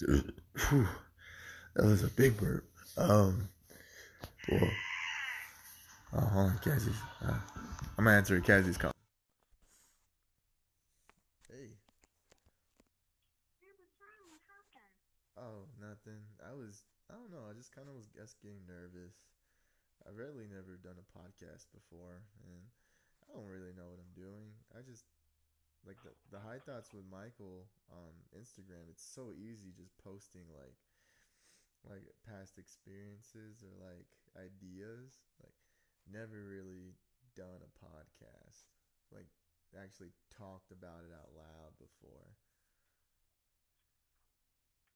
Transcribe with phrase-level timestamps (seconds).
[0.00, 0.88] Whew,
[1.74, 2.64] that was a big burp.
[2.96, 3.48] Um,
[4.50, 4.70] well,
[6.12, 6.92] hold on, Cassie.
[7.22, 7.38] Uh,
[7.98, 8.92] I'm gonna answer Cassie's call.
[11.48, 11.76] Hey.
[15.36, 16.22] Oh, nothing.
[16.40, 17.44] I was, I don't know.
[17.50, 18.08] I just kind of was
[18.40, 19.12] getting nervous.
[20.06, 22.62] I've rarely never done a podcast before, and
[23.26, 24.54] I don't really know what I'm doing.
[24.72, 25.04] I just
[25.86, 28.90] like the the high thoughts with Michael on Instagram.
[28.90, 30.76] It's so easy just posting like
[31.86, 35.22] like past experiences or like ideas.
[35.42, 35.56] Like
[36.10, 36.94] never really
[37.36, 38.66] done a podcast.
[39.12, 39.30] Like
[39.76, 42.34] actually talked about it out loud before.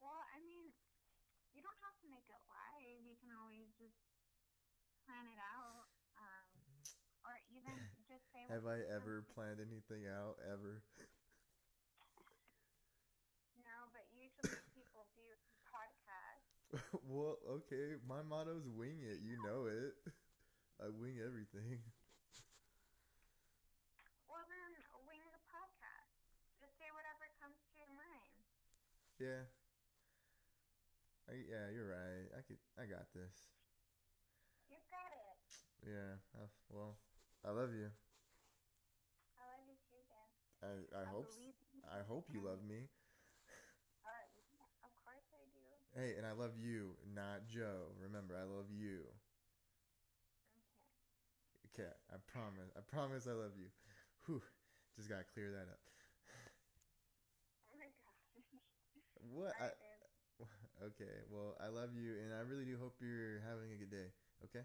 [0.00, 0.72] Well, I mean,
[1.54, 3.00] you don't have to make it live.
[3.04, 3.98] You can always just
[5.06, 5.88] plan it out.
[6.16, 6.48] Um,
[7.26, 7.88] or even
[8.46, 8.54] say.
[8.54, 10.82] Have I ever planned anything out ever?
[13.58, 15.26] No, but usually people do
[15.66, 16.56] podcasts.
[17.10, 17.98] well, okay.
[18.06, 19.18] My motto's wing it.
[19.22, 19.94] You know it.
[20.82, 21.80] I wing everything.
[24.28, 26.12] Well, then wing the podcast.
[26.60, 28.36] Just say whatever comes to your mind.
[29.18, 29.48] Yeah.
[31.30, 32.26] I, yeah, you're right.
[32.36, 32.60] I could.
[32.78, 33.50] I got this.
[34.68, 35.50] You got it.
[35.86, 36.18] Yeah.
[36.36, 36.98] I, well,
[37.44, 37.90] I love you.
[39.38, 40.30] I love you too, Dan.
[40.66, 41.26] I I I hope.
[41.28, 42.88] s- believe in I hope you love me.
[44.04, 45.60] Uh, of course I do.
[45.94, 47.88] Hey, and I love you, not Joe.
[48.02, 49.00] Remember, I love you.
[50.44, 50.62] Okay.
[51.72, 52.70] Okay, I promise.
[52.76, 53.68] I promise I love you.
[54.26, 54.42] Whew.
[54.96, 55.80] Just gotta clear that up.
[57.72, 58.42] Oh my gosh.
[59.32, 59.52] What?
[59.60, 59.70] I,
[60.92, 64.08] okay, well, I love you, and I really do hope you're having a good day.
[64.44, 64.64] Okay?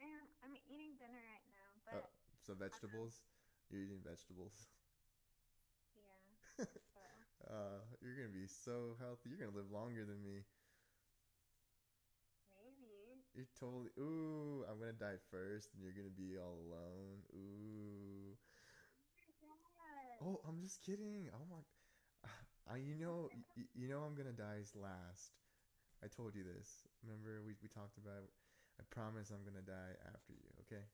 [0.00, 0.26] I am.
[0.42, 2.02] I'm eating dinner right now, but Oh,
[2.46, 3.20] so vegetables?
[3.72, 4.68] You're eating vegetables.
[5.94, 6.02] yeah.
[6.56, 6.64] So
[7.48, 9.30] Uh, you're gonna be so healthy.
[9.30, 10.44] You're gonna live longer than me.
[12.50, 13.24] maybe.
[13.34, 13.90] You're totally.
[13.98, 17.22] Ooh, I'm gonna die first, and you're gonna be all alone.
[17.34, 18.36] Ooh.
[19.78, 20.22] Yeah.
[20.22, 21.28] Oh, I'm just kidding.
[21.34, 21.58] Oh my.
[22.70, 25.32] I, you know, y- you know, I'm gonna die last.
[26.04, 26.86] I told you this.
[27.04, 28.24] Remember, we we talked about.
[28.24, 28.32] It.
[28.80, 30.48] I promise I'm gonna die after you.
[30.66, 30.84] Okay,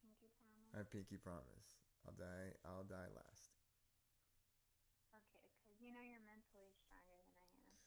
[0.00, 0.59] pinky promise.
[0.74, 1.78] I pinky promise.
[2.06, 2.54] I'll die.
[2.64, 3.50] I'll die last.
[5.14, 7.78] Okay, because you know you're mentally stronger than I am.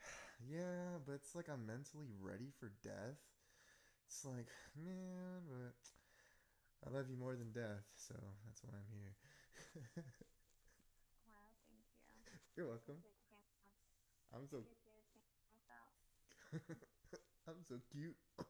[0.48, 3.20] Yeah, but it's like I'm mentally ready for death.
[4.06, 5.76] It's like, man, but
[6.86, 8.14] I love you more than death, so
[8.46, 9.16] that's why I'm here.
[11.26, 12.00] Wow, thank you.
[12.56, 12.96] You're welcome.
[13.02, 13.74] Take care of myself.
[14.34, 15.90] I'm so You too, take care of myself.
[17.48, 18.16] I'm so cute.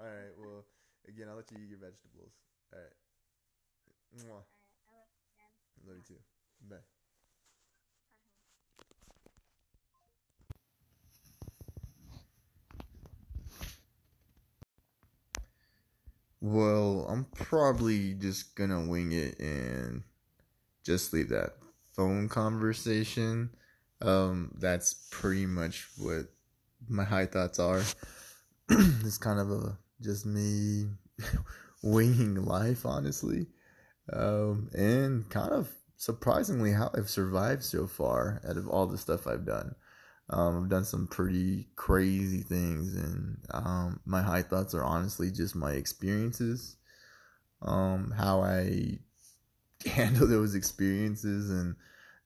[0.00, 0.64] All right, well,
[1.08, 2.32] again, I'll let you eat your vegetables.
[2.72, 2.94] All right.
[4.14, 4.44] Mwah.
[4.86, 5.86] Alright, I love you again.
[5.86, 6.14] Love you too.
[6.68, 6.76] Bye.
[6.76, 6.82] Uh-huh.
[16.40, 20.02] Well, I'm probably just gonna wing it and
[20.84, 21.56] just leave that
[21.94, 23.50] phone conversation.
[24.00, 26.26] Um, that's pretty much what
[26.88, 27.82] my high thoughts are.
[28.70, 30.86] it's kind of a just me
[31.82, 33.46] winging life, honestly,
[34.12, 39.26] um, and kind of surprisingly how I've survived so far out of all the stuff
[39.26, 39.74] I've done.
[40.30, 45.56] Um, I've done some pretty crazy things, and um, my high thoughts are honestly just
[45.56, 46.76] my experiences,
[47.62, 48.98] um, how I
[49.86, 51.76] handle those experiences, and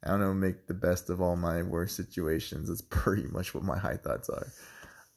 [0.05, 2.69] I don't know, make the best of all my worst situations.
[2.69, 4.49] That's pretty much what my high thoughts are,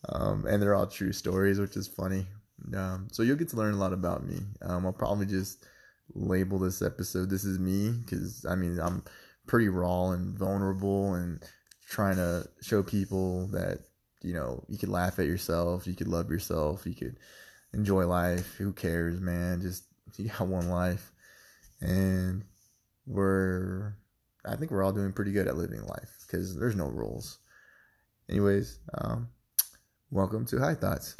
[0.09, 2.27] um, and they're all true stories, which is funny.
[2.75, 4.39] Um, so you'll get to learn a lot about me.
[4.61, 5.65] Um, I'll probably just
[6.13, 9.03] label this episode "This is me" because I mean I'm
[9.47, 11.43] pretty raw and vulnerable and
[11.87, 13.79] trying to show people that
[14.21, 17.17] you know you could laugh at yourself, you could love yourself, you could
[17.73, 18.55] enjoy life.
[18.55, 19.61] Who cares, man?
[19.61, 19.83] Just
[20.17, 21.11] you got one life,
[21.81, 22.43] and
[23.05, 23.95] we're
[24.45, 27.39] I think we're all doing pretty good at living life because there's no rules.
[28.29, 29.29] Anyways, um,
[30.09, 31.15] welcome to High Thoughts.